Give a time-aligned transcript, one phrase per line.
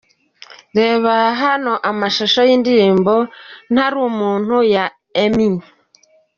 [0.77, 3.13] Reba hano amashusho y'indirimbo
[3.73, 4.85] "Ntari umuntu" ya
[5.23, 5.51] Emmy.